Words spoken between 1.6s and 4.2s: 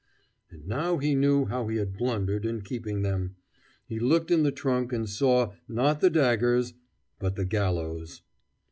he had blundered in keeping them. He